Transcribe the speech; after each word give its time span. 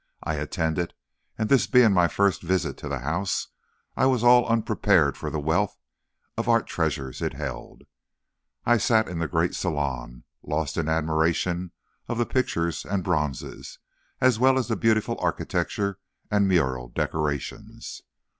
I 0.23 0.33
attended, 0.33 0.95
and 1.37 1.47
this 1.47 1.67
being 1.67 1.91
my 1.93 2.07
first 2.07 2.41
visit 2.41 2.75
to 2.77 2.89
the 2.89 3.01
house, 3.01 3.49
I 3.95 4.07
was 4.07 4.23
all 4.23 4.47
unprepared 4.47 5.15
for 5.15 5.29
the 5.29 5.39
wealth 5.39 5.77
of 6.35 6.49
art 6.49 6.65
treasures 6.65 7.21
it 7.21 7.33
held. 7.35 7.83
I 8.65 8.77
sat 8.77 9.07
in 9.07 9.19
the 9.19 9.27
great 9.27 9.53
salon, 9.53 10.23
lost 10.41 10.75
in 10.75 10.89
admiration 10.89 11.71
of 12.07 12.17
the 12.17 12.25
pictures 12.25 12.83
and 12.83 13.03
bronzes, 13.03 13.77
as 14.19 14.39
well 14.39 14.57
as 14.57 14.69
the 14.69 14.75
beautiful 14.75 15.17
architecture 15.19 15.99
and 16.31 16.47
mural 16.47 16.87
decorations. 16.87 18.01